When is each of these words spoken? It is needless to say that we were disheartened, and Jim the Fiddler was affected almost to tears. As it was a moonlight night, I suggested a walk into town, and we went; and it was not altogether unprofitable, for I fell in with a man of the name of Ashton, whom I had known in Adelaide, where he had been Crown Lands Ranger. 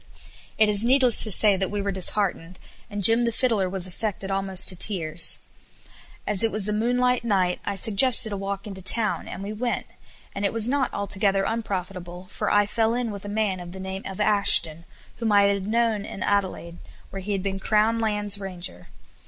It 0.57 0.67
is 0.67 0.83
needless 0.83 1.23
to 1.23 1.29
say 1.31 1.55
that 1.57 1.69
we 1.69 1.79
were 1.79 1.91
disheartened, 1.91 2.57
and 2.89 3.03
Jim 3.03 3.23
the 3.23 3.31
Fiddler 3.31 3.69
was 3.69 3.85
affected 3.85 4.31
almost 4.31 4.67
to 4.69 4.75
tears. 4.75 5.37
As 6.25 6.41
it 6.43 6.51
was 6.51 6.67
a 6.67 6.73
moonlight 6.73 7.23
night, 7.23 7.59
I 7.65 7.75
suggested 7.75 8.31
a 8.31 8.35
walk 8.35 8.65
into 8.65 8.81
town, 8.81 9.27
and 9.27 9.43
we 9.43 9.53
went; 9.53 9.85
and 10.33 10.43
it 10.43 10.51
was 10.53 10.67
not 10.67 10.91
altogether 10.91 11.43
unprofitable, 11.43 12.25
for 12.31 12.49
I 12.49 12.65
fell 12.65 12.95
in 12.95 13.11
with 13.11 13.25
a 13.25 13.29
man 13.29 13.59
of 13.59 13.73
the 13.73 13.79
name 13.79 14.01
of 14.07 14.19
Ashton, 14.19 14.85
whom 15.17 15.31
I 15.31 15.43
had 15.43 15.67
known 15.67 16.03
in 16.03 16.23
Adelaide, 16.23 16.79
where 17.11 17.21
he 17.21 17.33
had 17.33 17.43
been 17.43 17.59
Crown 17.59 17.99
Lands 17.99 18.39
Ranger. 18.39 18.87